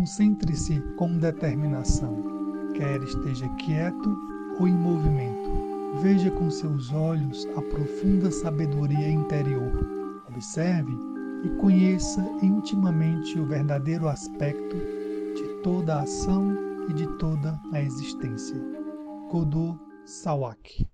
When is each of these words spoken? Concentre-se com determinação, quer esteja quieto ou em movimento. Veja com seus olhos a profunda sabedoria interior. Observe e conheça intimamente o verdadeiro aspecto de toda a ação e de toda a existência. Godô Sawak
Concentre-se 0.00 0.80
com 0.96 1.18
determinação, 1.18 2.24
quer 2.74 3.02
esteja 3.02 3.46
quieto 3.56 4.16
ou 4.58 4.66
em 4.66 4.72
movimento. 4.72 6.00
Veja 6.00 6.30
com 6.30 6.50
seus 6.50 6.90
olhos 6.90 7.46
a 7.54 7.60
profunda 7.60 8.30
sabedoria 8.30 9.10
interior. 9.10 9.70
Observe 10.26 10.90
e 11.44 11.50
conheça 11.60 12.26
intimamente 12.42 13.38
o 13.38 13.44
verdadeiro 13.44 14.08
aspecto 14.08 14.74
de 15.34 15.62
toda 15.62 15.96
a 15.96 16.02
ação 16.04 16.50
e 16.88 16.94
de 16.94 17.06
toda 17.18 17.60
a 17.70 17.82
existência. 17.82 18.56
Godô 19.30 19.78
Sawak 20.06 20.88